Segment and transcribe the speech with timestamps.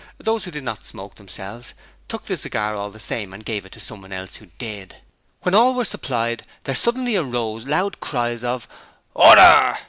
[0.17, 1.75] Those who did not smoke themselves
[2.07, 4.95] took the cigar all the same and gave it to someone else who did.
[5.43, 8.67] When all were supplied there suddenly arose loud cries of
[9.13, 9.77] 'Order!'